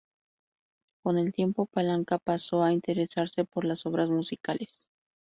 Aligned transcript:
Con 1.03 1.19
el 1.19 1.31
tiempo, 1.31 1.67
Palanca 1.67 2.17
pasó 2.17 2.63
a 2.63 2.73
interesarse 2.73 3.45
por 3.45 3.65
las 3.65 3.85
obras 3.85 4.09
musicales. 4.09 4.81